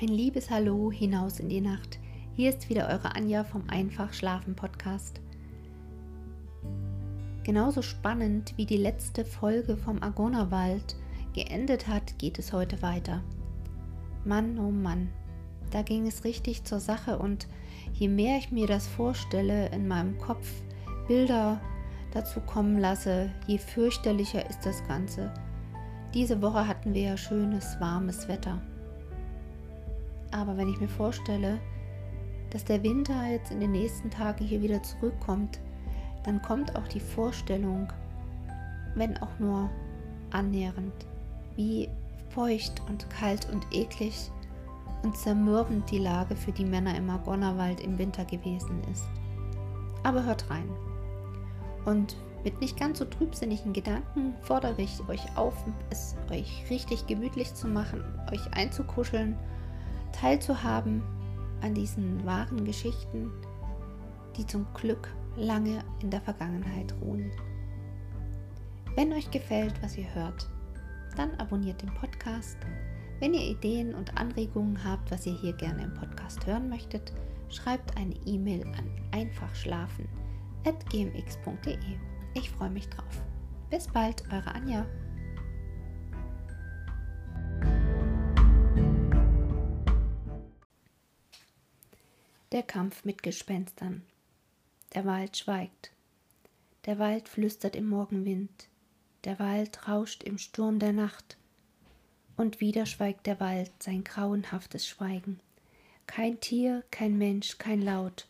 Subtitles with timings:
[0.00, 1.98] Ein liebes Hallo hinaus in die Nacht.
[2.36, 5.20] Hier ist wieder eure Anja vom Einfach Schlafen Podcast.
[7.42, 10.94] Genauso spannend wie die letzte Folge vom Agona-Wald
[11.34, 13.24] geendet hat, geht es heute weiter.
[14.24, 15.08] Mann, oh Mann,
[15.72, 17.48] da ging es richtig zur Sache und
[17.92, 20.48] je mehr ich mir das vorstelle in meinem Kopf,
[21.08, 21.60] Bilder
[22.12, 25.34] dazu kommen lasse, je fürchterlicher ist das Ganze.
[26.14, 28.62] Diese Woche hatten wir ja schönes, warmes Wetter.
[30.30, 31.58] Aber wenn ich mir vorstelle,
[32.50, 35.58] dass der Winter jetzt in den nächsten Tagen hier wieder zurückkommt,
[36.24, 37.92] dann kommt auch die Vorstellung,
[38.94, 39.70] wenn auch nur
[40.30, 40.92] annähernd,
[41.56, 41.88] wie
[42.30, 44.30] feucht und kalt und eklig
[45.02, 49.06] und zermürbend die Lage für die Männer im Magonnerwald im Winter gewesen ist.
[50.02, 50.68] Aber hört rein.
[51.84, 55.54] Und mit nicht ganz so trübsinnigen Gedanken fordere ich euch auf,
[55.90, 59.36] es euch richtig gemütlich zu machen, euch einzukuscheln
[60.12, 61.02] teilzuhaben
[61.60, 63.30] an diesen wahren Geschichten,
[64.36, 67.32] die zum Glück lange in der Vergangenheit ruhen.
[68.94, 70.48] Wenn euch gefällt, was ihr hört,
[71.16, 72.58] dann abonniert den Podcast.
[73.20, 77.12] Wenn ihr Ideen und Anregungen habt, was ihr hier gerne im Podcast hören möchtet,
[77.48, 81.78] schreibt eine E-Mail an einfachschlafen.gmx.de.
[82.34, 83.24] Ich freue mich drauf.
[83.70, 84.86] Bis bald, eure Anja.
[92.58, 94.02] Der Kampf mit Gespenstern.
[94.92, 95.92] Der Wald schweigt.
[96.86, 98.66] Der Wald flüstert im Morgenwind.
[99.22, 101.36] Der Wald rauscht im Sturm der Nacht.
[102.36, 105.38] Und wieder schweigt der Wald sein grauenhaftes Schweigen.
[106.08, 108.26] Kein Tier, kein Mensch, kein Laut.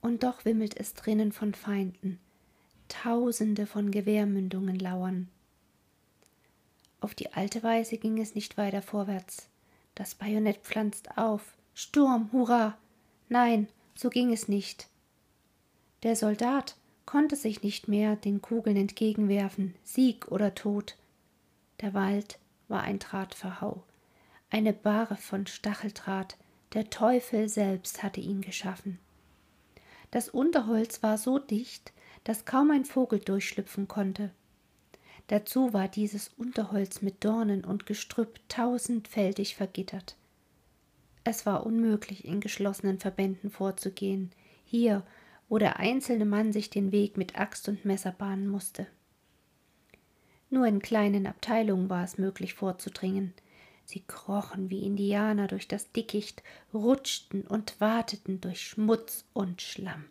[0.00, 2.20] Und doch wimmelt es drinnen von Feinden.
[2.86, 5.28] Tausende von Gewehrmündungen lauern.
[7.00, 9.48] Auf die alte Weise ging es nicht weiter vorwärts.
[9.96, 11.42] Das Bajonett pflanzt auf.
[11.74, 12.78] Sturm, hurra!
[13.30, 14.88] Nein, so ging es nicht.
[16.02, 16.74] Der Soldat
[17.06, 20.96] konnte sich nicht mehr den Kugeln entgegenwerfen, Sieg oder Tod.
[21.80, 23.84] Der Wald war ein Drahtverhau,
[24.50, 26.36] eine Bahre von Stacheldraht,
[26.72, 28.98] der Teufel selbst hatte ihn geschaffen.
[30.10, 31.92] Das Unterholz war so dicht,
[32.24, 34.32] dass kaum ein Vogel durchschlüpfen konnte.
[35.28, 40.16] Dazu war dieses Unterholz mit Dornen und Gestrüpp tausendfältig vergittert.
[41.24, 44.30] Es war unmöglich, in geschlossenen Verbänden vorzugehen,
[44.64, 45.04] hier,
[45.48, 48.86] wo der einzelne Mann sich den Weg mit Axt und Messer bahnen musste.
[50.48, 53.34] Nur in kleinen Abteilungen war es möglich vorzudringen.
[53.84, 56.42] Sie krochen wie Indianer durch das Dickicht,
[56.72, 60.06] rutschten und wateten durch Schmutz und Schlamm.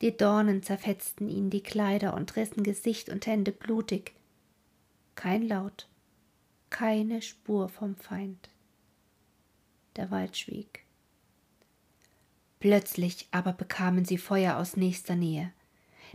[0.00, 4.14] Die Dornen zerfetzten ihnen die Kleider und rissen Gesicht und Hände blutig.
[5.14, 5.88] Kein Laut,
[6.70, 8.48] keine Spur vom Feind
[9.96, 10.84] der Wald schwieg.
[12.60, 15.52] Plötzlich aber bekamen sie Feuer aus nächster Nähe.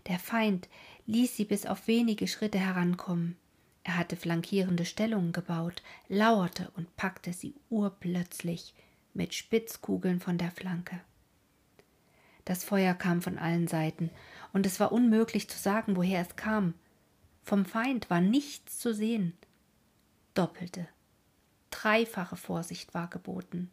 [0.08, 0.70] Der Feind
[1.08, 3.36] ließ sie bis auf wenige Schritte herankommen.
[3.84, 8.74] Er hatte flankierende Stellungen gebaut, lauerte und packte sie urplötzlich
[9.14, 11.00] mit Spitzkugeln von der Flanke.
[12.46, 14.12] Das Feuer kam von allen Seiten,
[14.54, 16.76] und es war unmöglich zu sagen, woher es kam.
[17.44, 19.34] Vom Feind war nichts zu sehen.
[20.34, 20.88] Doppelte,
[21.76, 23.70] dreifache Vorsicht war geboten.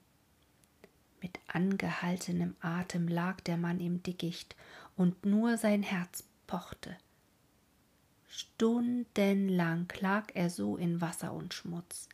[1.20, 4.56] Mit angehaltenem Atem lag der Mann im Dickicht,
[4.96, 6.96] und nur sein Herz pochte.
[8.28, 12.08] Stundenlang lag er so in Wasser und Schmutz.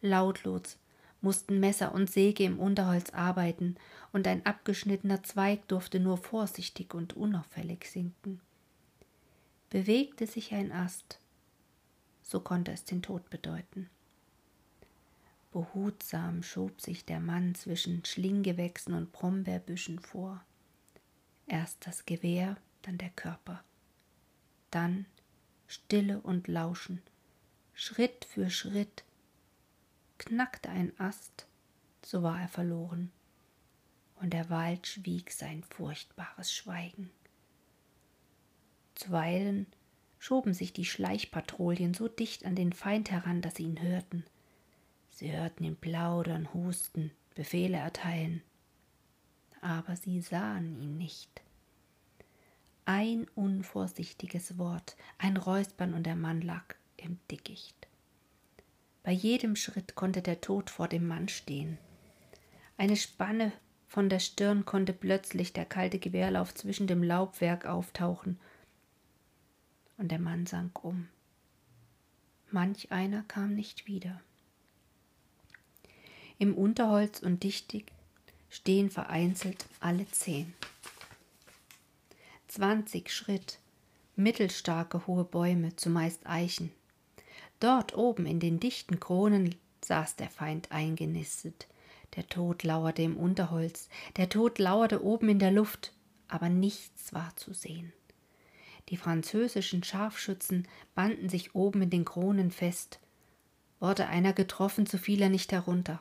[0.00, 0.78] Lautlos
[1.20, 3.76] mussten Messer und Säge im Unterholz arbeiten,
[4.12, 8.40] und ein abgeschnittener Zweig durfte nur vorsichtig und unauffällig sinken.
[9.68, 11.18] Bewegte sich ein Ast,
[12.22, 13.90] so konnte es den Tod bedeuten.
[15.52, 20.42] Behutsam schob sich der Mann zwischen Schlinggewächsen und Brombeerbüschen vor.
[21.46, 23.62] Erst das Gewehr, dann der Körper.
[24.70, 25.04] Dann
[25.66, 27.02] Stille und Lauschen.
[27.74, 29.04] Schritt für Schritt
[30.18, 31.46] knackte ein Ast,
[32.04, 33.10] so war er verloren,
[34.16, 37.10] und der Wald schwieg sein furchtbares Schweigen.
[38.94, 39.66] Zuweilen
[40.18, 44.24] schoben sich die Schleichpatrouillen so dicht an den Feind heran, dass sie ihn hörten.
[45.12, 48.42] Sie hörten ihn plaudern, husten, Befehle erteilen,
[49.60, 51.42] aber sie sahen ihn nicht.
[52.84, 57.86] Ein unvorsichtiges Wort, ein Räuspern und der Mann lag im Dickicht.
[59.04, 61.78] Bei jedem Schritt konnte der Tod vor dem Mann stehen.
[62.76, 63.52] Eine Spanne
[63.86, 68.40] von der Stirn konnte plötzlich der kalte Gewehrlauf zwischen dem Laubwerk auftauchen,
[69.98, 71.08] und der Mann sank um.
[72.50, 74.20] Manch einer kam nicht wieder.
[76.42, 77.92] Im Unterholz und Dichtig
[78.50, 80.52] stehen vereinzelt alle zehn.
[82.48, 83.60] Zwanzig Schritt,
[84.16, 86.72] mittelstarke hohe Bäume, zumeist Eichen.
[87.60, 89.54] Dort oben in den dichten Kronen
[89.84, 91.68] saß der Feind eingenistet.
[92.16, 95.92] Der Tod lauerte im Unterholz, der Tod lauerte oben in der Luft,
[96.26, 97.92] aber nichts war zu sehen.
[98.88, 100.66] Die französischen Scharfschützen
[100.96, 102.98] banden sich oben in den Kronen fest.
[103.78, 106.00] Wurde einer getroffen, so fiel er nicht herunter.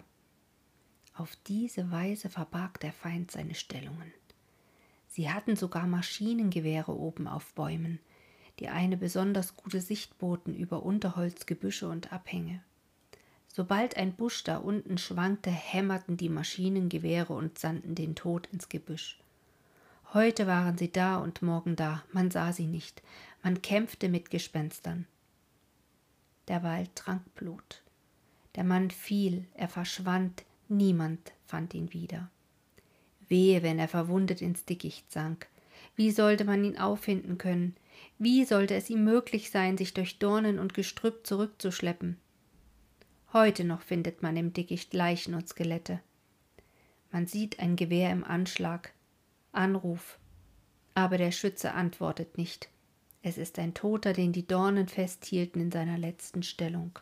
[1.21, 4.11] Auf diese Weise verbarg der Feind seine Stellungen.
[5.07, 7.99] Sie hatten sogar Maschinengewehre oben auf Bäumen,
[8.57, 12.63] die eine besonders gute Sicht boten über Unterholz, Gebüsche und Abhänge.
[13.49, 19.19] Sobald ein Busch da unten schwankte, hämmerten die Maschinengewehre und sandten den Tod ins Gebüsch.
[20.15, 23.03] Heute waren sie da und morgen da, man sah sie nicht,
[23.43, 25.05] man kämpfte mit Gespenstern.
[26.47, 27.83] Der Wald trank Blut.
[28.55, 32.29] Der Mann fiel, er verschwand, niemand fand ihn wieder.
[33.27, 35.47] Wehe, wenn er verwundet ins Dickicht sank.
[35.95, 37.75] Wie sollte man ihn auffinden können?
[38.17, 42.17] Wie sollte es ihm möglich sein, sich durch Dornen und Gestrüpp zurückzuschleppen?
[43.33, 46.01] Heute noch findet man im Dickicht Leichen und Skelette.
[47.11, 48.93] Man sieht ein Gewehr im Anschlag.
[49.51, 50.17] Anruf.
[50.95, 52.69] Aber der Schütze antwortet nicht.
[53.21, 56.97] Es ist ein Toter, den die Dornen festhielten in seiner letzten Stellung.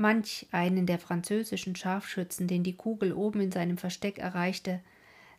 [0.00, 4.80] Manch einen der französischen Scharfschützen, den die Kugel oben in seinem Versteck erreichte,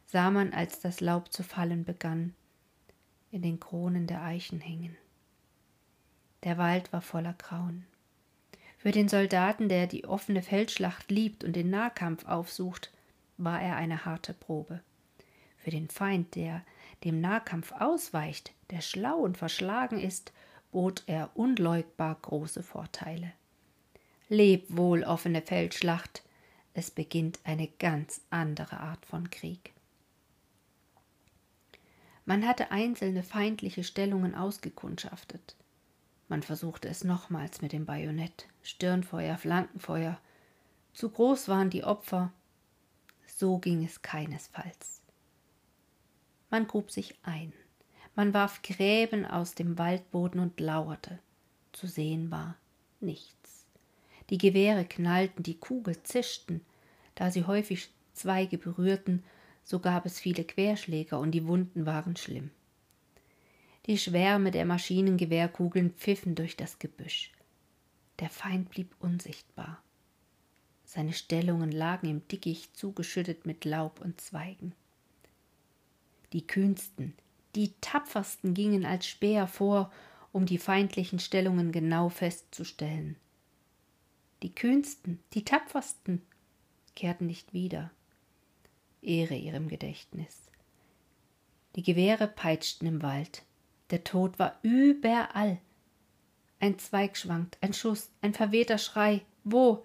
[0.05, 2.35] sah man, als das Laub zu fallen begann,
[3.31, 4.95] in den Kronen der Eichen hängen.
[6.43, 7.87] Der Wald war voller Grauen.
[8.77, 12.91] Für den Soldaten, der die offene Feldschlacht liebt und den Nahkampf aufsucht,
[13.37, 14.81] war er eine harte Probe.
[15.57, 16.61] Für den Feind, der
[17.03, 20.31] dem Nahkampf ausweicht, der schlau und verschlagen ist,
[20.71, 23.33] bot er unleugbar große Vorteile.
[24.31, 26.23] Leb wohl, offene Feldschlacht,
[26.73, 29.73] es beginnt eine ganz andere Art von Krieg.
[32.23, 35.57] Man hatte einzelne feindliche Stellungen ausgekundschaftet.
[36.29, 38.47] Man versuchte es nochmals mit dem Bajonett.
[38.63, 40.17] Stirnfeuer, Flankenfeuer.
[40.93, 42.31] Zu groß waren die Opfer.
[43.27, 45.01] So ging es keinesfalls.
[46.49, 47.51] Man grub sich ein.
[48.15, 51.19] Man warf Gräben aus dem Waldboden und lauerte.
[51.73, 52.55] Zu sehen war
[53.01, 53.60] nichts.
[54.31, 56.61] Die Gewehre knallten, die Kugel zischten.
[57.15, 59.23] Da sie häufig Zweige berührten,
[59.63, 62.49] so gab es viele Querschläger und die Wunden waren schlimm.
[63.85, 67.31] Die Schwärme der Maschinengewehrkugeln pfiffen durch das Gebüsch.
[68.19, 69.81] Der Feind blieb unsichtbar.
[70.85, 74.73] Seine Stellungen lagen im Dickicht zugeschüttet mit Laub und Zweigen.
[76.31, 77.13] Die kühnsten,
[77.55, 79.91] die tapfersten gingen als Späher vor,
[80.31, 83.17] um die feindlichen Stellungen genau festzustellen.
[84.43, 86.21] Die kühnsten, die tapfersten
[86.95, 87.91] kehrten nicht wieder.
[89.01, 90.49] Ehre ihrem Gedächtnis.
[91.75, 93.43] Die Gewehre peitschten im Wald,
[93.91, 95.59] der Tod war überall.
[96.59, 99.21] Ein Zweig schwankt, ein Schuss, ein verwehter Schrei.
[99.43, 99.83] Wo?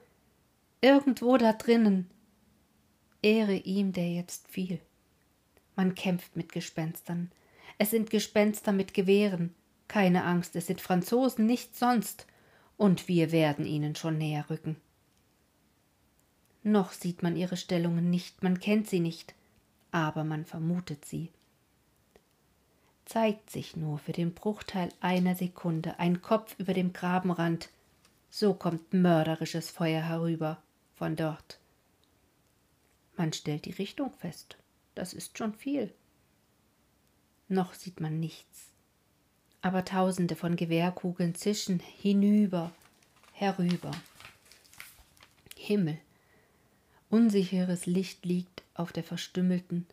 [0.80, 2.10] Irgendwo da drinnen.
[3.22, 4.80] Ehre ihm, der jetzt fiel.
[5.74, 7.30] Man kämpft mit Gespenstern.
[7.78, 9.54] Es sind Gespenster mit Gewehren.
[9.88, 12.26] Keine Angst, es sind Franzosen, nichts sonst.
[12.76, 14.76] Und wir werden ihnen schon näher rücken.
[16.62, 19.34] Noch sieht man ihre Stellungen nicht, man kennt sie nicht,
[19.92, 21.30] aber man vermutet sie
[23.06, 27.70] zeigt sich nur für den Bruchteil einer Sekunde ein Kopf über dem Grabenrand.
[28.28, 30.60] So kommt mörderisches Feuer herüber
[30.96, 31.58] von dort.
[33.16, 34.58] Man stellt die Richtung fest.
[34.94, 35.94] Das ist schon viel.
[37.48, 38.72] Noch sieht man nichts.
[39.66, 42.70] Aber tausende von Gewehrkugeln zischen hinüber,
[43.32, 43.90] herüber.
[45.56, 45.98] Himmel.
[47.10, 49.84] Unsicheres Licht liegt auf der verstümmelten,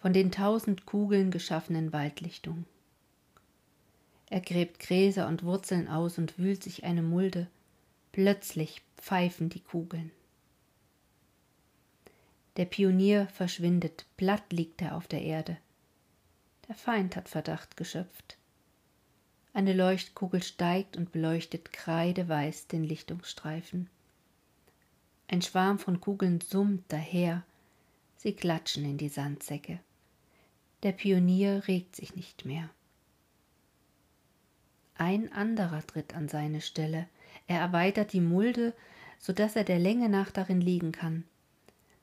[0.00, 2.64] von den tausend Kugeln geschaffenen Waldlichtung.
[4.30, 7.48] Er gräbt Gräser und Wurzeln aus und wühlt sich eine Mulde.
[8.12, 10.10] Plötzlich pfeifen die Kugeln.
[12.56, 15.58] Der Pionier verschwindet, platt liegt er auf der Erde.
[16.66, 18.38] Der Feind hat Verdacht geschöpft.
[19.54, 23.90] Eine Leuchtkugel steigt und beleuchtet kreideweiß den Lichtungsstreifen.
[25.28, 27.42] Ein Schwarm von Kugeln summt daher,
[28.16, 29.78] sie klatschen in die Sandsäcke.
[30.82, 32.70] Der Pionier regt sich nicht mehr.
[34.94, 37.08] Ein anderer tritt an seine Stelle.
[37.46, 38.72] Er erweitert die Mulde,
[39.18, 41.24] so dass er der Länge nach darin liegen kann.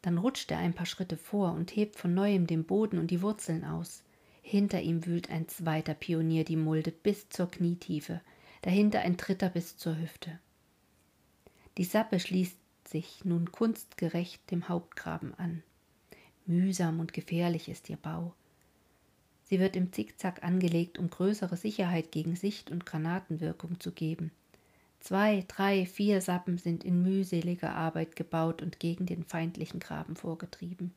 [0.02, 3.22] Dann rutscht er ein paar Schritte vor und hebt von neuem den Boden und die
[3.22, 4.04] Wurzeln aus.
[4.50, 8.20] Hinter ihm wühlt ein zweiter Pionier die Mulde bis zur Knietiefe,
[8.64, 10.40] dahinter ein dritter bis zur Hüfte.
[11.78, 15.62] Die Sappe schließt sich nun kunstgerecht dem Hauptgraben an.
[16.48, 18.34] Mühsam und gefährlich ist ihr Bau.
[19.44, 24.32] Sie wird im Zickzack angelegt, um größere Sicherheit gegen Sicht- und Granatenwirkung zu geben.
[25.00, 30.92] Zwei, drei, vier Sappen sind in mühseliger Arbeit gebaut und gegen den feindlichen Graben vorgetrieben.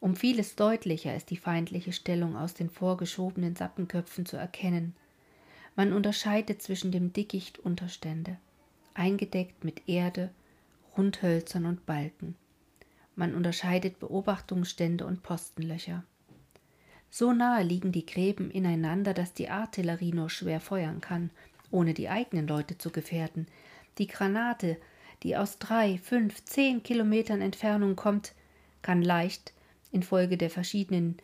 [0.00, 4.94] Um vieles deutlicher ist die feindliche Stellung aus den vorgeschobenen Sappenköpfen zu erkennen.
[5.74, 8.36] Man unterscheidet zwischen dem Dickicht Unterstände,
[8.94, 10.30] eingedeckt mit Erde,
[10.96, 12.36] Rundhölzern und Balken.
[13.16, 16.04] Man unterscheidet Beobachtungsstände und Postenlöcher.
[17.10, 21.30] So nahe liegen die Gräben ineinander, dass die Artillerie nur schwer feuern kann,
[21.70, 23.46] ohne die eigenen Leute zu gefährden.
[23.98, 24.76] Die Granate,
[25.24, 28.34] die aus drei, fünf, zehn Kilometern Entfernung kommt,
[28.82, 29.52] kann leicht
[29.92, 31.16] infolge der verschiedenen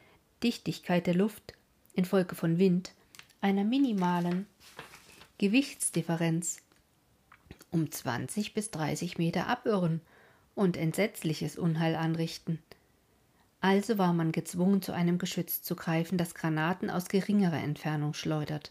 [0.43, 1.55] Dichtigkeit der Luft,
[1.95, 2.93] infolge von Wind,
[3.41, 4.47] einer minimalen
[5.39, 6.59] Gewichtsdifferenz
[7.71, 10.01] um 20 bis 30 Meter abirren
[10.55, 12.61] und entsetzliches Unheil anrichten.
[13.61, 18.71] Also war man gezwungen, zu einem Geschütz zu greifen, das Granaten aus geringerer Entfernung schleudert,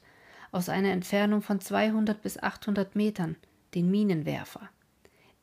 [0.52, 3.36] aus einer Entfernung von 200 bis 800 Metern,
[3.74, 4.70] den Minenwerfer.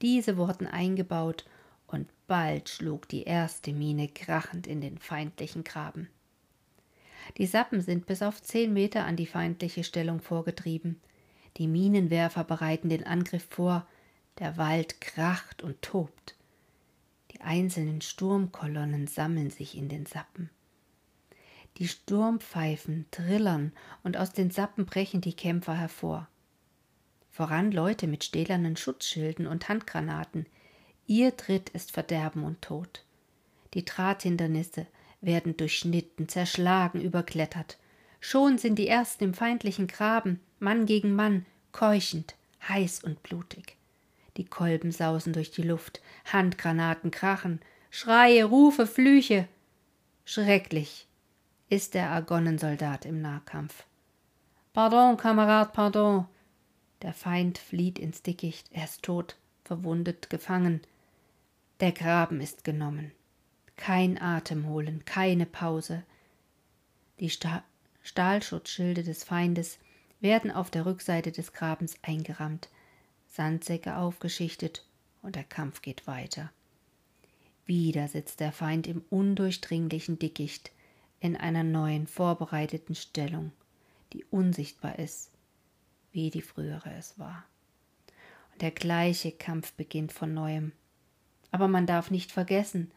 [0.03, 1.45] Diese wurden eingebaut
[2.31, 6.09] bald schlug die erste Mine krachend in den feindlichen Graben.
[7.39, 11.01] Die Sappen sind bis auf zehn Meter an die feindliche Stellung vorgetrieben.
[11.57, 13.85] Die Minenwerfer bereiten den Angriff vor,
[14.39, 16.37] der Wald kracht und tobt.
[17.33, 20.51] Die einzelnen Sturmkolonnen sammeln sich in den Sappen.
[21.79, 23.73] Die Sturmpfeifen trillern
[24.05, 26.29] und aus den Sappen brechen die Kämpfer hervor.
[27.29, 30.47] Voran Leute mit stählernen Schutzschilden und Handgranaten,
[31.11, 33.03] Ihr Tritt ist Verderben und Tod.
[33.75, 34.87] Die Drahthindernisse
[35.21, 37.79] werden durchschnitten, zerschlagen, überklettert.
[38.21, 42.37] Schon sind die ersten im feindlichen Graben, Mann gegen Mann, keuchend,
[42.69, 43.77] heiß und blutig.
[44.37, 46.01] Die Kolben sausen durch die Luft,
[46.33, 47.59] Handgranaten krachen,
[47.91, 49.49] Schreie, Rufe, Flüche.
[50.25, 51.09] Schrecklich
[51.69, 53.85] ist der Argonnensoldat im Nahkampf.
[54.73, 56.29] Pardon, Kamerad, pardon.
[57.03, 60.83] Der Feind flieht ins Dickicht, er ist tot, verwundet, gefangen.
[61.81, 63.13] Der Graben ist genommen.
[63.77, 66.03] Kein Atem holen, keine Pause.
[67.21, 67.65] Die Sta
[68.03, 69.79] Stahlschutzschilde des Feindes
[70.21, 72.69] werden auf der Rückseite des Grabens eingerammt,
[73.29, 74.87] Sandsäcke aufgeschichtet
[75.23, 76.51] und der Kampf geht weiter.
[77.65, 80.73] Wieder sitzt der Feind im undurchdringlichen Dickicht
[81.21, 83.53] in einer neuen vorbereiteten Stellung,
[84.13, 85.31] die unsichtbar ist,
[86.13, 87.45] wie die frühere es war.
[88.53, 90.73] Und der gleiche Kampf beginnt von neuem,
[91.51, 92.91] aber man darf nicht vergessen,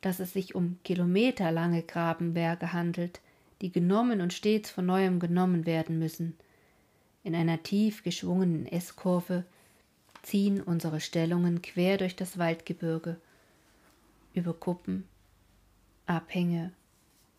[0.00, 3.20] dass es sich um kilometerlange Grabenwerke handelt,
[3.60, 6.36] die genommen und stets von neuem genommen werden müssen.
[7.22, 9.44] In einer tief geschwungenen S-Kurve
[10.22, 13.20] ziehen unsere Stellungen quer durch das Waldgebirge,
[14.32, 15.04] über Kuppen,
[16.06, 16.72] Abhänge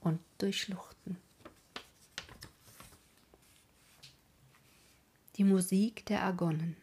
[0.01, 1.18] und durch Schluchten.
[5.38, 6.75] Die Musik der Argonnen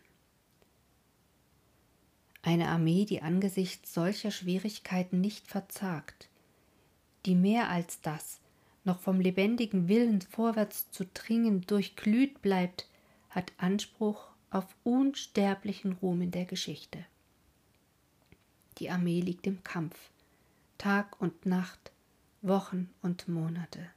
[2.43, 6.29] eine Armee, die angesichts solcher Schwierigkeiten nicht verzagt,
[7.27, 8.41] die mehr als das
[8.85, 12.89] noch vom lebendigen Willen vorwärts zu dringen durchglüht bleibt,
[13.31, 17.05] hat Anspruch auf unsterblichen Ruhm in der Geschichte.
[18.79, 20.11] Die Armee liegt im Kampf,
[20.79, 21.93] Tag und Nacht,
[22.41, 23.91] Wochen und Monate.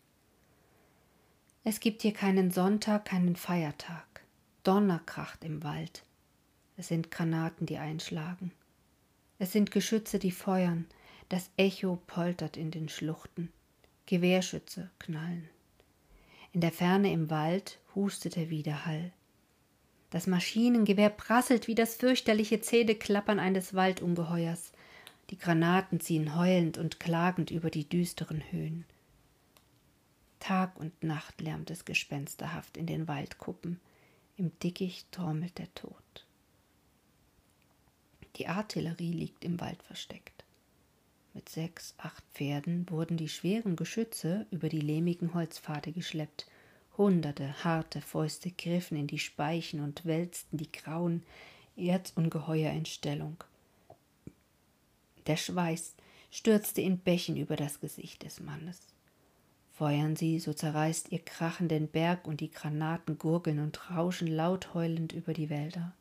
[1.63, 4.05] Es gibt hier keinen Sonntag, keinen Feiertag.
[4.63, 6.03] Donner kracht im Wald,
[6.81, 8.51] es sind Granaten, die einschlagen.
[9.37, 10.87] Es sind Geschütze, die feuern.
[11.29, 13.53] Das Echo poltert in den Schluchten.
[14.07, 15.47] Gewehrschütze knallen.
[16.53, 19.11] In der Ferne im Wald hustet der Widerhall.
[20.09, 24.71] Das Maschinengewehr prasselt wie das fürchterliche Zähneklappern eines Waldungeheuers.
[25.29, 28.85] Die Granaten ziehen heulend und klagend über die düsteren Höhen.
[30.39, 33.79] Tag und Nacht lärmt es gespensterhaft in den Waldkuppen.
[34.35, 36.25] Im Dickicht trommelt der Tod.
[38.37, 40.43] Die Artillerie liegt im Wald versteckt.
[41.33, 46.45] Mit sechs, acht Pferden wurden die schweren Geschütze über die lehmigen Holzpfade geschleppt.
[46.97, 51.23] Hunderte harte Fäuste griffen in die Speichen und wälzten die grauen
[51.77, 53.37] Erzungeheuer in Stellung.
[55.27, 55.95] Der Schweiß
[56.31, 58.79] stürzte in Bächen über das Gesicht des Mannes.
[59.71, 64.73] Feuern sie, so zerreißt ihr Krachen den Berg und die Granaten gurgeln und rauschen laut
[64.73, 65.93] heulend über die Wälder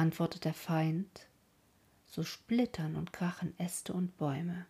[0.00, 1.28] antwortet der Feind,
[2.06, 4.66] so splittern und krachen Äste und Bäume.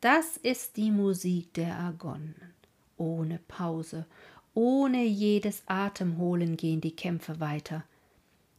[0.00, 2.36] Das ist die Musik der Argonnen.
[2.96, 4.06] Ohne Pause,
[4.54, 7.84] ohne jedes Atemholen gehen die Kämpfe weiter.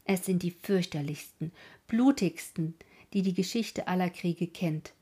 [0.04, 1.54] Es sind die fürchterlichsten,
[1.88, 2.76] blutigsten,
[3.14, 4.94] die die Geschichte aller Kriege kennt.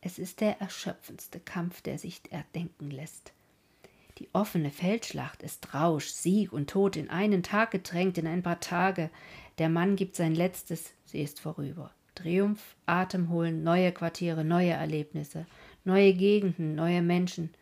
[0.00, 3.32] Es ist der erschöpfendste Kampf, der sich erdenken lässt.
[4.18, 8.58] Die offene Feldschlacht ist Rausch, Sieg und Tod in einen Tag gedrängt, in ein paar
[8.58, 9.10] Tage.
[9.58, 11.92] Der Mann gibt sein Letztes, sie ist vorüber.
[12.16, 15.46] Triumph, Atem holen, neue Quartiere, neue Erlebnisse,
[15.84, 17.54] neue Gegenden, neue Menschen.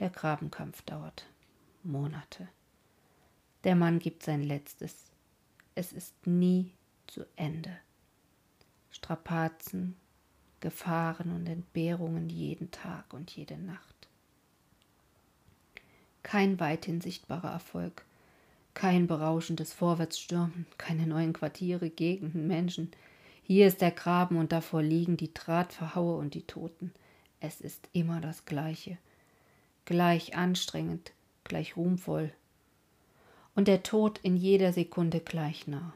[0.00, 1.26] Der Grabenkampf dauert
[1.84, 2.48] Monate.
[3.62, 5.12] Der Mann gibt sein Letztes.
[5.76, 6.72] Es ist nie
[7.06, 7.76] zu Ende.
[8.90, 9.96] Strapazen,
[10.58, 13.93] Gefahren und Entbehrungen jeden Tag und jede Nacht.
[16.24, 18.04] Kein weithin sichtbarer Erfolg,
[18.72, 22.90] kein berauschendes Vorwärtsstürmen, keine neuen Quartiere, Gegenden, Menschen.
[23.44, 26.92] Hier ist der Graben und davor liegen die Drahtverhaue und die Toten.
[27.38, 28.98] Es ist immer das Gleiche.
[29.84, 31.12] Gleich anstrengend,
[31.44, 32.32] gleich ruhmvoll.
[33.54, 35.92] Und der Tod in jeder Sekunde gleich nah.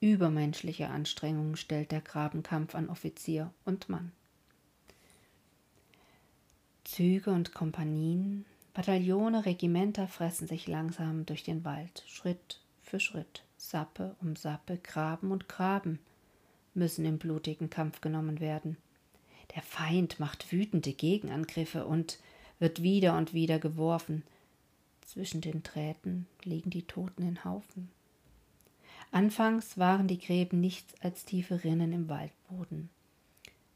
[0.00, 4.10] Übermenschliche Anstrengungen stellt der Grabenkampf an Offizier und Mann.
[6.84, 14.14] Züge und Kompanien, Bataillone, Regimenter fressen sich langsam durch den Wald, Schritt für Schritt, Sappe
[14.20, 15.98] um Sappe, Graben und Graben
[16.74, 18.76] müssen im blutigen Kampf genommen werden.
[19.54, 22.18] Der Feind macht wütende Gegenangriffe und
[22.60, 24.22] wird wieder und wieder geworfen.
[25.04, 27.90] Zwischen den Drähten liegen die Toten in Haufen.
[29.10, 32.90] Anfangs waren die Gräben nichts als tiefe Rinnen im Waldboden.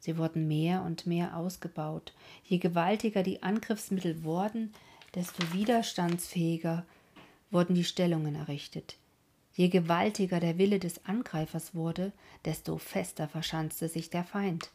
[0.05, 2.13] Sie wurden mehr und mehr ausgebaut.
[2.45, 4.71] Je gewaltiger die Angriffsmittel wurden,
[5.15, 6.85] desto widerstandsfähiger
[7.51, 8.99] wurden die Stellungen errichtet.
[9.55, 12.13] Je gewaltiger der Wille des Angreifers wurde,
[12.45, 14.69] desto fester verschanzte sich der Feind.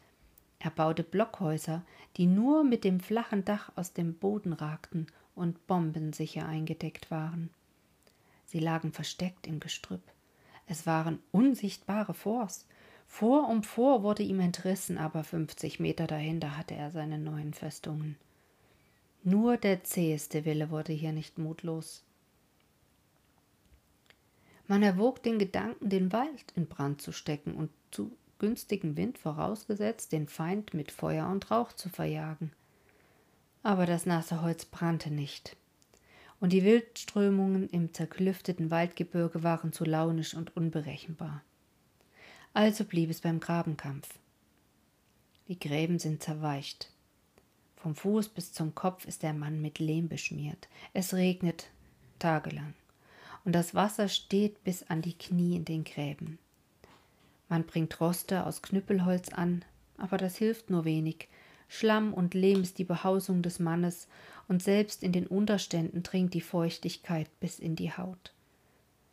[0.58, 1.84] Er baute Blockhäuser,
[2.16, 5.06] die nur mit dem flachen Dach aus dem Boden ragten
[5.36, 7.50] und bombensicher eingedeckt waren.
[8.46, 10.02] Sie lagen versteckt im Gestrüpp.
[10.66, 12.66] Es waren unsichtbare Forts.
[13.10, 18.16] Vor um vor wurde ihm entrissen, aber fünfzig Meter dahinter hatte er seine neuen Festungen.
[19.24, 22.04] Nur der zäheste Wille wurde hier nicht mutlos.
[24.68, 30.12] Man erwog den Gedanken, den Wald in Brand zu stecken und zu günstigem Wind vorausgesetzt,
[30.12, 32.52] den Feind mit Feuer und Rauch zu verjagen.
[33.62, 35.56] Aber das nasse Holz brannte nicht
[36.38, 41.42] und die Wildströmungen im zerklüfteten Waldgebirge waren zu launisch und unberechenbar.
[42.52, 44.08] Also blieb es beim Grabenkampf.
[45.46, 46.90] Die Gräben sind zerweicht.
[47.76, 50.68] Vom Fuß bis zum Kopf ist der Mann mit Lehm beschmiert.
[50.92, 51.70] Es regnet
[52.18, 52.74] tagelang,
[53.44, 56.38] und das Wasser steht bis an die Knie in den Gräben.
[57.48, 59.64] Man bringt Roste aus Knüppelholz an,
[59.96, 61.28] aber das hilft nur wenig.
[61.68, 64.08] Schlamm und Lehm ist die Behausung des Mannes,
[64.48, 68.34] und selbst in den Unterständen dringt die Feuchtigkeit bis in die Haut.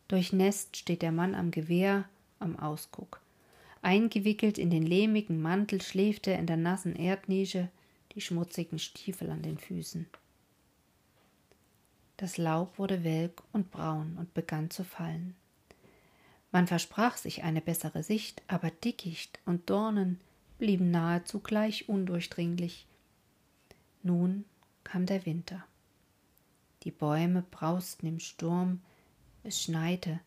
[0.07, 2.05] Durchnässt steht der Mann am Gewehr,
[2.39, 3.21] am Ausguck.
[3.81, 7.69] Eingewickelt in den lehmigen Mantel schläft er in der nassen Erdnische,
[8.13, 10.07] die schmutzigen Stiefel an den Füßen.
[12.17, 15.35] Das Laub wurde welk und braun und begann zu fallen.
[16.51, 20.19] Man versprach sich eine bessere Sicht, aber Dickicht und Dornen
[20.57, 22.87] blieben nahezu gleich undurchdringlich.
[24.01, 24.45] Nun
[24.83, 25.63] kam der Winter.
[26.83, 28.81] Die Bäume brausten im Sturm,
[29.43, 30.19] es schneite,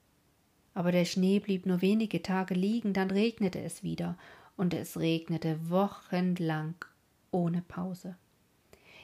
[0.74, 4.16] aber der Schnee blieb nur wenige Tage liegen, dann regnete es wieder,
[4.56, 6.74] und es regnete wochenlang
[7.30, 8.16] ohne Pause.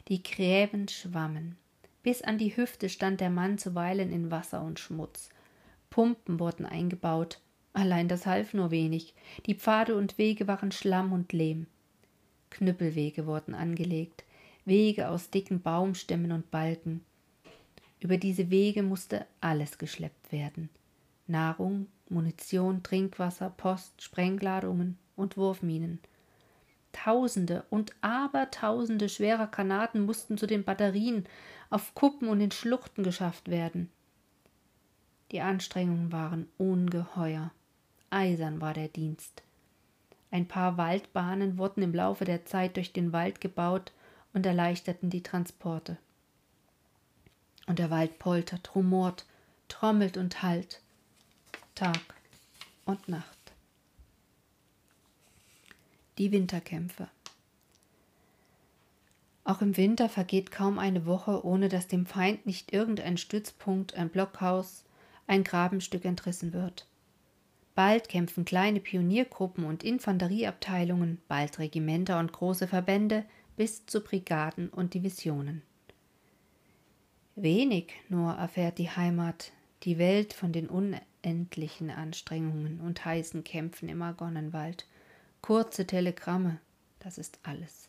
[0.08, 1.56] Die Gräben schwammen.
[2.02, 5.30] Bis an die Hüfte stand der Mann zuweilen in Wasser und Schmutz.
[5.90, 7.40] Pumpen wurden eingebaut,
[7.72, 9.14] allein das half nur wenig.
[9.46, 11.66] Die Pfade und Wege waren Schlamm und Lehm.
[12.50, 14.24] Knüppelwege wurden angelegt,
[14.64, 17.04] Wege aus dicken Baumstämmen und Balken.
[18.00, 20.68] Über diese Wege musste alles geschleppt werden.
[21.26, 25.98] Nahrung, Munition, Trinkwasser, Post, Sprengladungen und Wurfminen.
[26.92, 31.26] Tausende und Abertausende schwerer Granaten mussten zu den Batterien
[31.68, 33.90] auf Kuppen und in Schluchten geschafft werden.
[35.32, 37.50] Die Anstrengungen waren ungeheuer.
[38.10, 39.42] Eisern war der Dienst.
[40.30, 43.92] Ein paar Waldbahnen wurden im Laufe der Zeit durch den Wald gebaut
[44.32, 45.98] und erleichterten die Transporte.
[47.66, 49.26] Und der Wald poltert, rumort,
[49.68, 50.80] trommelt und hallt,
[51.76, 52.14] Tag
[52.86, 53.52] und Nacht.
[56.16, 57.10] Die Winterkämpfe.
[59.44, 64.08] Auch im Winter vergeht kaum eine Woche, ohne dass dem Feind nicht irgendein Stützpunkt, ein
[64.08, 64.84] Blockhaus,
[65.26, 66.86] ein Grabenstück entrissen wird.
[67.74, 73.26] Bald kämpfen kleine Pioniergruppen und Infanterieabteilungen, bald Regimenter und große Verbände,
[73.58, 75.60] bis zu Brigaden und Divisionen.
[77.34, 80.70] Wenig nur erfährt die Heimat, die Welt von den
[81.26, 84.86] unendlichen Anstrengungen und heißen Kämpfen im Argonnenwald.
[85.42, 86.60] Kurze Telegramme,
[87.00, 87.88] das ist alles.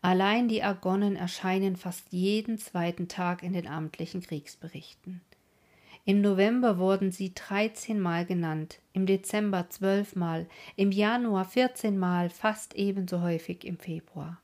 [0.00, 5.20] Allein die Argonnen erscheinen fast jeden zweiten Tag in den amtlichen Kriegsberichten.
[6.06, 12.30] Im November wurden sie 13 Mal genannt, im Dezember 12 Mal, im Januar 14 Mal,
[12.30, 14.40] fast ebenso häufig im Februar.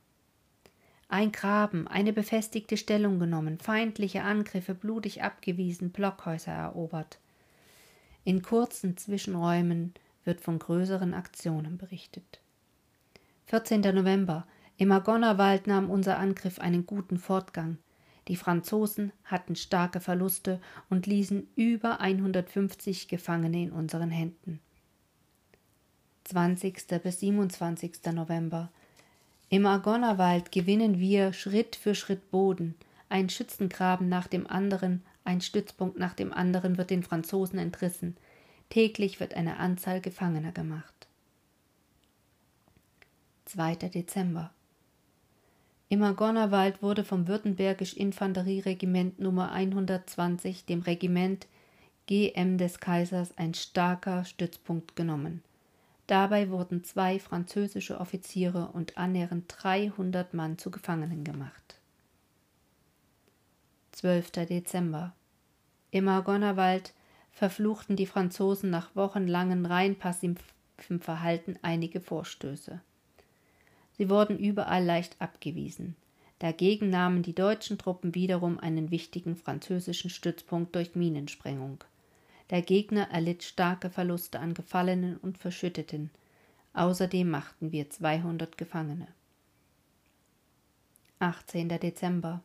[1.07, 7.19] Ein Graben, eine befestigte Stellung genommen, feindliche Angriffe blutig abgewiesen, Blockhäuser erobert.
[8.27, 12.41] In kurzen Zwischenräumen wird von größeren Aktionen berichtet.
[13.45, 13.81] 14.
[13.81, 14.47] November.
[14.77, 17.77] Im Argonnerwald nahm unser Angriff einen guten Fortgang.
[18.27, 20.59] Die Franzosen hatten starke Verluste
[20.89, 24.59] und ließen über 150 Gefangene in unseren Händen.
[26.23, 26.87] 20.
[27.03, 27.91] bis 27.
[28.11, 28.71] November.
[29.49, 32.73] Im Argonnerwald gewinnen wir Schritt für Schritt Boden.
[33.07, 38.15] Ein Schützengraben nach dem anderen, ein Stützpunkt nach dem anderen wird den Franzosen entrissen.
[38.69, 40.93] Täglich wird eine Anzahl Gefangener gemacht.
[43.45, 43.75] 2.
[43.75, 44.51] Dezember.
[45.89, 51.47] Im Argonnerwald wurde vom Württembergisch-Infanterieregiment Nummer 120, dem Regiment
[52.07, 55.43] GM des Kaisers, ein starker Stützpunkt genommen.
[56.07, 61.74] Dabei wurden zwei französische Offiziere und annähernd 300 Mann zu Gefangenen gemacht.
[63.95, 64.31] 12.
[64.49, 65.13] Dezember.
[65.89, 66.93] Im Argonnerwald
[67.31, 70.35] verfluchten die Franzosen nach wochenlangen rein passivem
[70.99, 72.81] Verhalten einige Vorstöße.
[73.97, 75.95] Sie wurden überall leicht abgewiesen.
[76.39, 81.81] Dagegen nahmen die deutschen Truppen wiederum einen wichtigen französischen Stützpunkt durch Minensprengung.
[82.49, 86.09] Der Gegner erlitt starke Verluste an Gefallenen und Verschütteten.
[86.73, 89.07] Außerdem machten wir 200 Gefangene.
[91.19, 91.69] 18.
[91.69, 92.43] Dezember.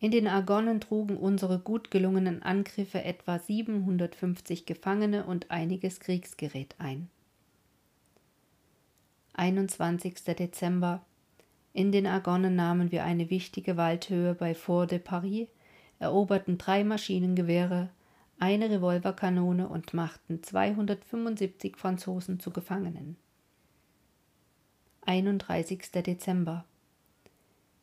[0.00, 7.08] In den Argonnen trugen unsere gut gelungenen Angriffe etwa 750 Gefangene und einiges Kriegsgerät ein.
[9.34, 10.14] 21.
[10.24, 11.04] Dezember.
[11.72, 15.48] In den Argonnen nahmen wir eine wichtige Waldhöhe bei Fort de Paris,
[15.98, 17.90] eroberten drei Maschinengewehre,
[18.38, 23.16] eine Revolverkanone und machten 275 Franzosen zu Gefangenen.
[25.06, 25.90] 31.
[25.90, 26.64] Dezember.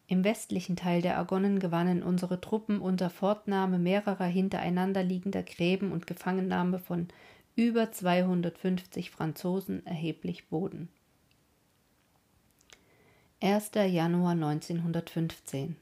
[0.08, 6.06] Im westlichen Teil der Argonnen gewannen unsere Truppen unter Fortnahme mehrerer hintereinander liegender Gräben und
[6.06, 7.08] Gefangennahme von
[7.56, 10.90] über 250 Franzosen erheblich Boden.
[13.42, 13.72] 1.
[13.74, 15.76] Januar 1915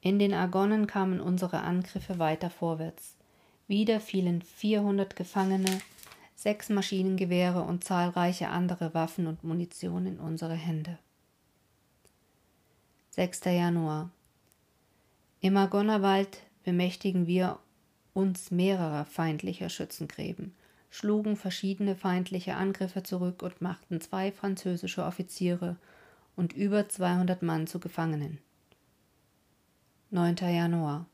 [0.00, 3.16] In den Argonnen kamen unsere Angriffe weiter vorwärts.
[3.68, 5.80] Wieder fielen 400 Gefangene,
[6.34, 10.98] sechs Maschinengewehre und zahlreiche andere Waffen und Munition in unsere Hände.
[13.18, 13.46] 6.
[13.46, 14.10] Januar
[15.40, 17.58] Im Argonnerwald bemächtigen wir
[18.14, 20.54] uns mehrerer feindlicher Schützengräben,
[20.88, 25.74] schlugen verschiedene feindliche Angriffe zurück und machten zwei französische Offiziere
[26.36, 28.38] und über 200 Mann zu Gefangenen.
[30.10, 30.36] 9.
[30.36, 31.06] Januar.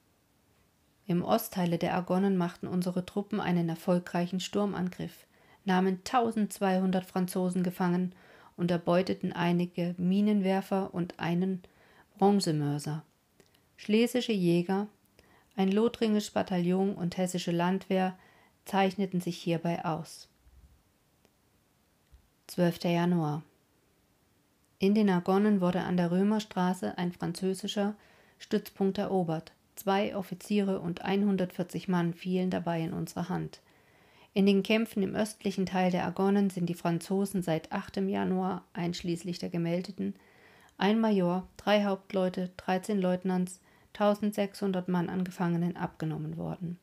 [1.07, 5.27] Im Ostteile der Argonnen machten unsere Truppen einen erfolgreichen Sturmangriff,
[5.65, 8.15] nahmen 1200 Franzosen gefangen
[8.59, 11.63] und erbeuteten einige Minenwerfer und einen
[12.17, 13.03] Bronzemörser.
[13.77, 14.87] Schlesische Jäger,
[15.57, 18.17] ein lothringisches Bataillon und hessische Landwehr
[18.65, 20.29] zeichneten sich hierbei aus.
[22.47, 22.85] 12.
[22.85, 23.43] Januar.
[24.79, 27.97] In den Argonnen wurde an der Römerstraße ein französischer
[28.39, 29.53] Stützpunkt erobert.
[29.75, 33.61] Zwei Offiziere und 140 Mann fielen dabei in unsere Hand.
[34.35, 37.97] In den Kämpfen im östlichen Teil der Argonnen sind die Franzosen seit 8.
[37.97, 40.15] Januar, einschließlich der gemeldeten,
[40.79, 43.61] ein Major, drei Hauptleute, 13 Leutnants,
[43.95, 46.79] 1600 Mann an Gefangenen abgenommen worden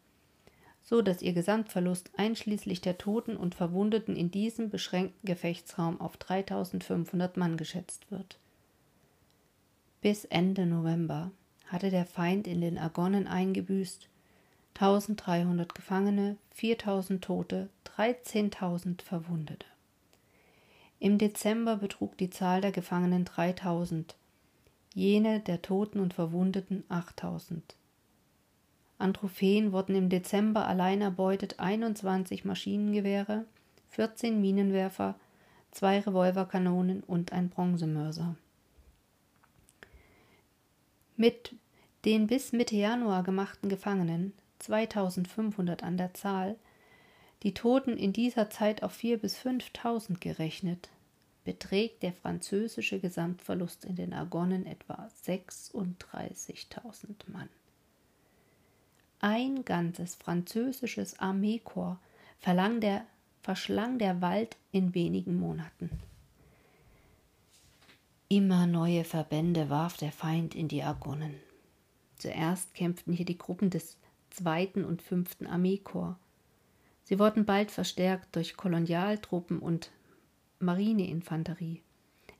[0.91, 7.37] so dass ihr Gesamtverlust einschließlich der Toten und Verwundeten in diesem beschränkten Gefechtsraum auf 3500
[7.37, 8.37] Mann geschätzt wird.
[10.01, 11.31] Bis Ende November
[11.67, 14.09] hatte der Feind in den Argonnen eingebüßt
[14.73, 19.67] 1300 Gefangene, 4000 Tote, 13.000 Verwundete.
[21.01, 24.15] Im Dezember betrug die Zahl der Gefangenen 3000,
[24.93, 27.75] jene der Toten und Verwundeten 8000.
[28.99, 33.45] An Trophäen wurden im Dezember allein erbeutet 21 Maschinengewehre,
[33.89, 35.15] 14 Minenwerfer,
[35.71, 38.35] zwei Revolverkanonen und ein Bronzemörser.
[41.17, 41.55] Mit
[42.05, 46.57] den bis Mitte Januar gemachten Gefangenen, 2500 an der Zahl,
[47.43, 50.89] die Toten in dieser Zeit auf 4 bis 5000 gerechnet,
[51.43, 57.49] beträgt der französische Gesamtverlust in den Argonnen etwa 36.000 Mann.
[59.19, 61.99] Ein ganzes französisches Armeekorps
[62.45, 63.05] der,
[63.41, 65.89] verschlang der Wald in wenigen Monaten.
[68.29, 71.35] Immer neue Verbände warf der Feind in die Argonnen.
[72.17, 73.97] Zuerst kämpften hier die Gruppen des
[74.29, 76.17] zweiten und fünften Armeekorps.
[77.11, 79.91] Sie wurden bald verstärkt durch Kolonialtruppen und
[80.59, 81.81] Marineinfanterie.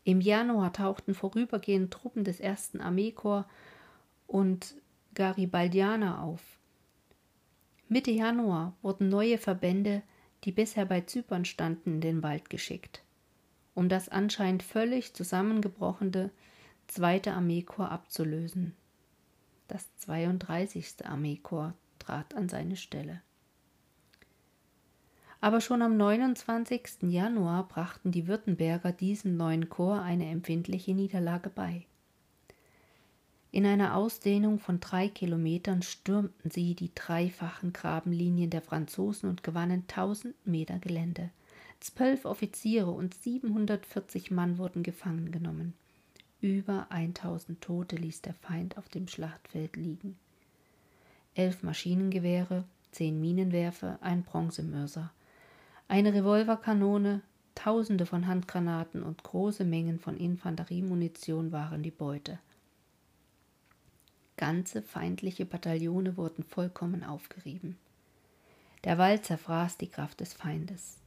[0.05, 3.49] Im Januar tauchten vorübergehend Truppen des ersten Armeekorps
[4.27, 4.75] und
[5.13, 6.39] Garibaldianer auf.
[7.89, 10.03] Mitte Januar wurden neue Verbände,
[10.45, 13.03] die bisher bei Zypern standen, in den Wald geschickt
[13.73, 16.31] um das anscheinend völlig zusammengebrochene
[16.87, 18.73] zweite Armeekorps abzulösen.
[19.67, 21.05] Das 32.
[21.05, 23.21] Armeekorps trat an seine Stelle.
[25.43, 27.09] Aber schon am 29.
[27.09, 31.87] Januar brachten die Württemberger diesem neuen Korps eine empfindliche Niederlage bei.
[33.51, 39.87] In einer Ausdehnung von drei Kilometern stürmten sie die dreifachen Grabenlinien der Franzosen und gewannen
[39.87, 41.31] tausend Meter Gelände.
[41.79, 45.73] Zwölf Offiziere und 740 Mann wurden gefangen genommen.
[46.39, 50.17] Über 1000 Tote ließ der Feind auf dem Schlachtfeld liegen.
[51.33, 55.11] Elf Maschinengewehre, zehn Minenwerfer, ein Bronzemörser,
[55.91, 57.21] eine Revolverkanone,
[57.53, 62.39] Tausende von Handgranaten und große Mengen von Infanteriemunition waren die Beute.
[64.37, 67.77] Ganze feindliche Bataillone wurden vollkommen aufgerieben.
[68.85, 70.97] Der Wald zerfraß die Kraft des Feindes.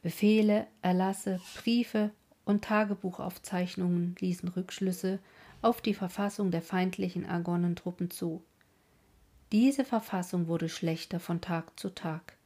[0.00, 2.12] Befehle, Erlasse, Briefe
[2.44, 5.18] und Tagebuchaufzeichnungen ließen Rückschlüsse
[5.60, 8.44] auf die Verfassung der feindlichen Argonnentruppen zu.
[9.50, 12.37] Diese Verfassung wurde schlechter von Tag zu Tag.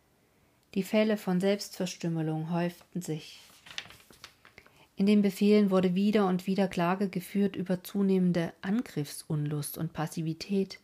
[0.75, 3.41] Die Fälle von Selbstverstümmelung häuften sich.
[4.97, 10.81] In den Befehlen wurde wieder und wieder Klage geführt über zunehmende Angriffsunlust und Passivität.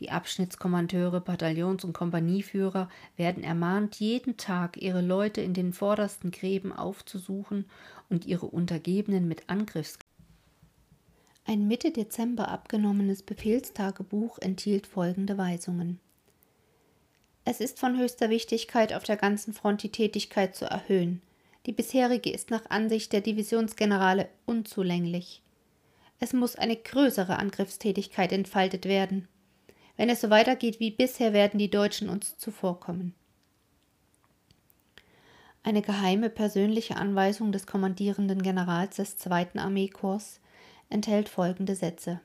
[0.00, 6.72] Die Abschnittskommandeure, Bataillons- und Kompanieführer werden ermahnt, jeden Tag ihre Leute in den vordersten Gräben
[6.72, 7.66] aufzusuchen
[8.08, 9.98] und ihre Untergebenen mit Angriffs.
[11.46, 16.00] Ein Mitte Dezember abgenommenes Befehlstagebuch enthielt folgende Weisungen.
[17.44, 21.22] Es ist von höchster Wichtigkeit, auf der ganzen Front die Tätigkeit zu erhöhen.
[21.66, 25.42] Die bisherige ist nach Ansicht der Divisionsgenerale unzulänglich.
[26.18, 29.26] Es muss eine größere Angriffstätigkeit entfaltet werden.
[29.96, 33.14] Wenn es so weitergeht wie bisher, werden die Deutschen uns zuvorkommen.
[35.62, 40.40] Eine geheime persönliche Anweisung des kommandierenden Generals des zweiten Armeekorps
[40.88, 42.20] enthält folgende Sätze.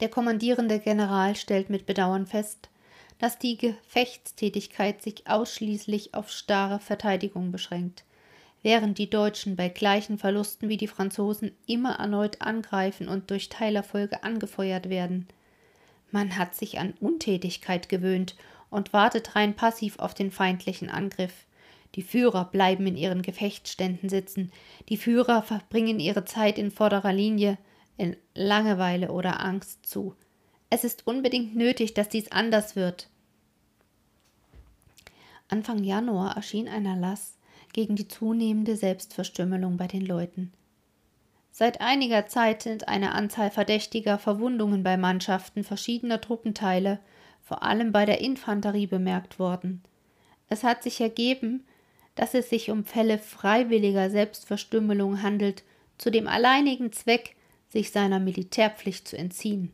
[0.00, 2.68] Der kommandierende General stellt mit Bedauern fest,
[3.18, 8.04] dass die Gefechtstätigkeit sich ausschließlich auf starre Verteidigung beschränkt,
[8.62, 14.22] während die Deutschen bei gleichen Verlusten wie die Franzosen immer erneut angreifen und durch Teilerfolge
[14.22, 15.26] angefeuert werden.
[16.10, 18.36] Man hat sich an Untätigkeit gewöhnt
[18.70, 21.46] und wartet rein passiv auf den feindlichen Angriff.
[21.94, 24.52] Die Führer bleiben in ihren Gefechtsständen sitzen,
[24.88, 27.56] die Führer verbringen ihre Zeit in vorderer Linie,
[27.96, 30.14] in Langeweile oder Angst zu.
[30.68, 33.08] Es ist unbedingt nötig, dass dies anders wird.
[35.48, 37.36] Anfang Januar erschien ein Erlass
[37.72, 40.52] gegen die zunehmende Selbstverstümmelung bei den Leuten.
[41.52, 46.98] Seit einiger Zeit sind eine Anzahl verdächtiger Verwundungen bei Mannschaften verschiedener Truppenteile,
[47.42, 49.82] vor allem bei der Infanterie, bemerkt worden.
[50.48, 51.64] Es hat sich ergeben,
[52.14, 55.62] dass es sich um Fälle freiwilliger Selbstverstümmelung handelt,
[55.96, 57.36] zu dem alleinigen Zweck,
[57.68, 59.72] sich seiner Militärpflicht zu entziehen.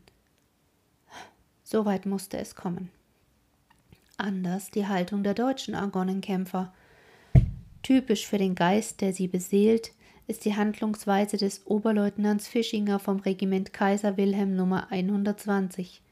[1.73, 2.91] Soweit musste es kommen.
[4.17, 6.71] Anders die Haltung der deutschen Argonnenkämpfer.
[7.81, 9.91] Typisch für den Geist, der sie beseelt,
[10.27, 16.03] ist die Handlungsweise des Oberleutnants Fischinger vom Regiment Kaiser Wilhelm Nummer 120.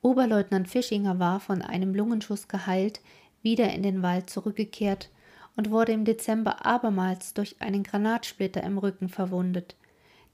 [0.00, 3.00] Oberleutnant Fischinger war von einem Lungenschuss geheilt,
[3.42, 5.10] wieder in den Wald zurückgekehrt
[5.56, 9.74] und wurde im Dezember abermals durch einen Granatsplitter im Rücken verwundet.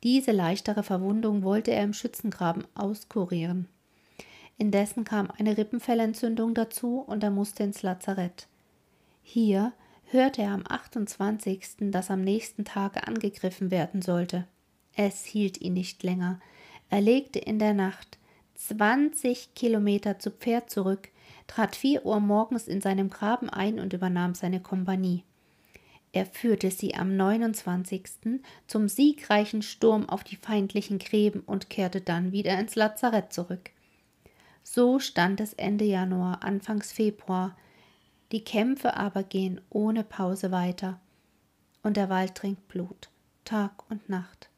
[0.02, 3.66] Diese leichtere Verwundung wollte er im Schützengraben auskurieren.
[4.60, 8.46] Indessen kam eine Rippenfellentzündung dazu und er musste ins Lazarett.
[9.22, 9.72] Hier
[10.04, 14.46] hörte er am 28., dass am nächsten Tage angegriffen werden sollte.
[14.94, 16.40] Es hielt ihn nicht länger.
[16.90, 18.18] Er legte in der Nacht
[18.56, 21.08] 20 Kilometer zu Pferd zurück,
[21.46, 25.24] trat vier Uhr morgens in seinem Graben ein und übernahm seine Kompanie.
[26.12, 28.02] Er führte sie am 29.
[28.66, 33.70] zum siegreichen Sturm auf die feindlichen Gräben und kehrte dann wieder ins Lazarett zurück.
[34.72, 37.56] So stand es Ende Januar, Anfangs Februar,
[38.30, 41.00] die Kämpfe aber gehen ohne Pause weiter,
[41.82, 43.10] und der Wald trinkt Blut,
[43.44, 44.48] Tag und Nacht.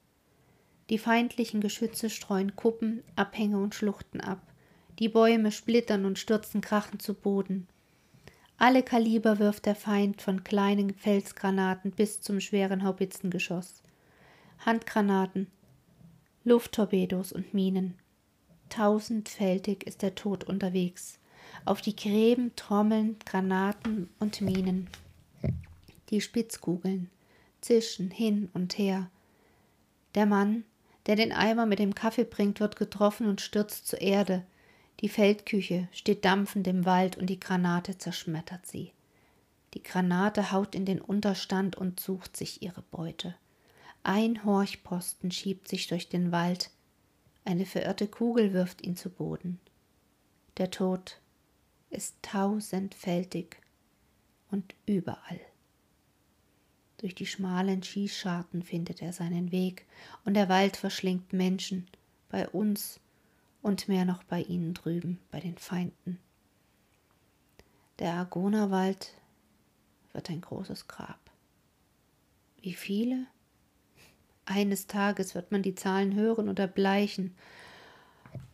[0.90, 4.42] Die feindlichen Geschütze streuen Kuppen, Abhänge und Schluchten ab,
[4.98, 7.66] Die Bäume splittern und stürzen krachend zu Boden.
[8.58, 13.82] Alle Kaliber wirft der Feind von kleinen Felsgranaten bis zum schweren Haubitzengeschoss.
[14.58, 15.46] Handgranaten,
[16.44, 17.94] Lufttorpedos und Minen.
[18.72, 21.18] Tausendfältig ist der Tod unterwegs.
[21.66, 24.88] Auf die Gräben trommeln Granaten und Minen.
[26.08, 27.10] Die Spitzkugeln
[27.60, 29.10] zischen hin und her.
[30.14, 30.64] Der Mann,
[31.04, 34.42] der den Eimer mit dem Kaffee bringt, wird getroffen und stürzt zur Erde.
[35.00, 38.92] Die Feldküche steht dampfend im Wald und die Granate zerschmettert sie.
[39.74, 43.34] Die Granate haut in den Unterstand und sucht sich ihre Beute.
[44.02, 46.70] Ein Horchposten schiebt sich durch den Wald,
[47.44, 49.58] eine verirrte Kugel wirft ihn zu Boden.
[50.58, 51.20] Der Tod
[51.90, 53.56] ist tausendfältig
[54.50, 55.40] und überall.
[56.98, 59.86] Durch die schmalen Schießscharten findet er seinen Weg,
[60.24, 61.88] und der Wald verschlingt Menschen,
[62.28, 63.00] bei uns
[63.60, 66.18] und mehr noch bei ihnen drüben, bei den Feinden.
[67.98, 69.14] Der Argonerwald
[70.12, 71.18] wird ein großes Grab.
[72.60, 73.26] Wie viele?
[74.44, 77.34] Eines Tages wird man die Zahlen hören oder bleichen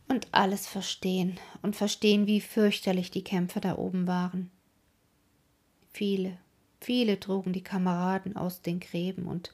[0.07, 4.51] und alles verstehen und verstehen, wie fürchterlich die Kämpfer da oben waren.
[5.91, 6.37] Viele,
[6.81, 9.53] viele trugen die Kameraden aus den Gräben und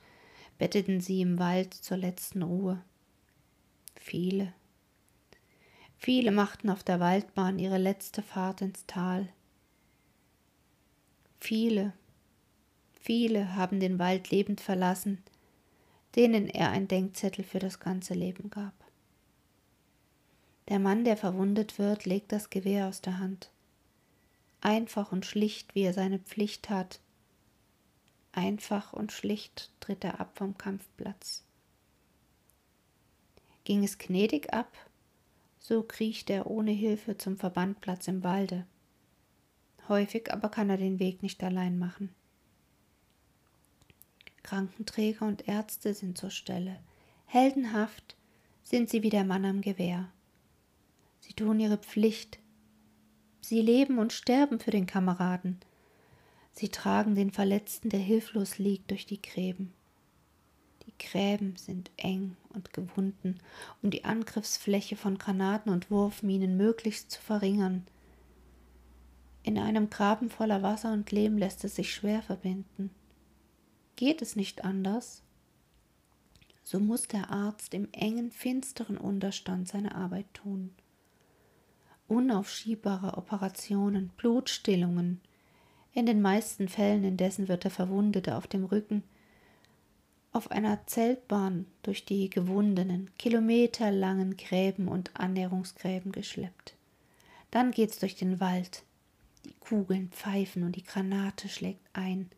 [0.58, 2.82] betteten sie im Wald zur letzten Ruhe.
[3.95, 4.54] Viele,
[5.98, 9.28] viele machten auf der Waldbahn ihre letzte Fahrt ins Tal.
[11.39, 11.93] Viele,
[13.02, 15.21] viele haben den Wald lebend verlassen,
[16.15, 18.73] denen er ein Denkzettel für das ganze Leben gab.
[20.69, 23.51] Der Mann, der verwundet wird, legt das Gewehr aus der Hand.
[24.62, 26.99] Einfach und schlicht, wie er seine Pflicht tat.
[28.32, 31.43] Einfach und schlicht tritt er ab vom Kampfplatz.
[33.63, 34.71] Ging es gnädig ab,
[35.60, 38.65] so kriecht er ohne Hilfe zum Verbandplatz im Walde.
[39.88, 42.13] Häufig aber kann er den Weg nicht allein machen.
[44.45, 46.79] Krankenträger und Ärzte sind zur Stelle.
[47.25, 48.15] Heldenhaft
[48.63, 50.08] sind sie wie der Mann am Gewehr.
[51.19, 52.38] Sie tun ihre Pflicht.
[53.41, 55.60] Sie leben und sterben für den Kameraden.
[56.51, 59.73] Sie tragen den Verletzten, der hilflos liegt, durch die Gräben.
[60.86, 63.39] Die Gräben sind eng und gewunden,
[63.81, 67.88] um die Angriffsfläche von Granaten und Wurfminen möglichst zu verringern.
[69.41, 72.91] In einem Graben voller Wasser und Lehm lässt es sich schwer verbinden.
[73.95, 75.23] Geht es nicht anders,
[76.63, 80.73] so muss der Arzt im engen, finsteren Unterstand seine Arbeit tun
[82.08, 85.21] unaufschiebbare Operationen, Blutstillungen.
[85.93, 89.03] In den meisten Fällen indessen wird der Verwundete auf dem Rücken
[90.31, 96.75] auf einer Zeltbahn durch die gewundenen, kilometerlangen Gräben und Annäherungsgräben geschleppt.
[97.51, 98.84] Dann geht's durch den Wald.
[99.45, 102.29] Die Kugeln pfeifen und die Granate schlägt ein.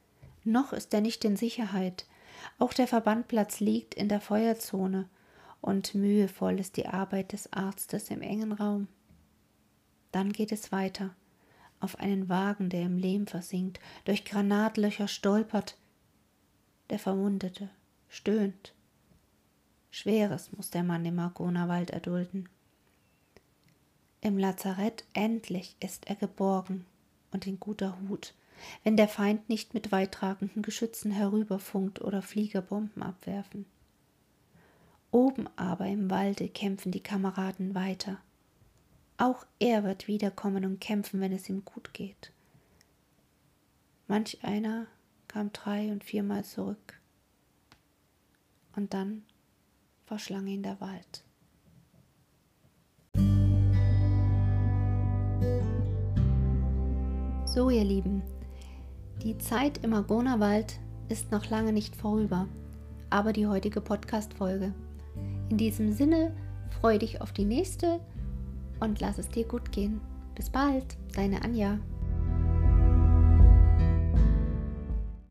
[0.48, 2.06] Noch ist er nicht in Sicherheit.
[2.58, 5.10] Auch der Verbandplatz liegt in der Feuerzone
[5.60, 8.88] und mühevoll ist die Arbeit des Arztes im engen Raum.
[10.14, 11.14] Dann geht es weiter,
[11.82, 15.78] auf einen Wagen, der im Lehm versinkt, durch Granatlöcher stolpert.
[16.92, 17.70] Der Verwundete
[18.08, 18.74] stöhnt.
[19.92, 22.48] Schweres muss der Mann im Argonawald erdulden.
[24.22, 26.86] Im Lazarett endlich ist er geborgen
[27.32, 28.34] und in guter Hut,
[28.84, 33.66] wenn der Feind nicht mit weittragenden Geschützen herüberfunkt oder Fliegerbomben abwerfen.
[35.12, 38.20] Oben aber im Walde kämpfen die Kameraden weiter.
[39.18, 42.32] Auch er wird wiederkommen und kämpfen, wenn es ihm gut geht.
[44.08, 44.88] Manch einer
[45.28, 47.00] kam drei und viermal zurück.
[48.76, 49.24] Und dann
[50.06, 51.24] verschlang ihn der Wald.
[57.46, 58.22] So, ihr Lieben,
[59.24, 62.48] die Zeit im Argonawald ist noch lange nicht vorüber,
[63.10, 64.74] aber die heutige Podcast-Folge.
[65.50, 66.36] In diesem Sinne
[66.82, 68.00] freue dich auf die nächste
[68.80, 70.02] und lass es dir gut gehen.
[70.36, 71.80] Bis bald, deine Anja.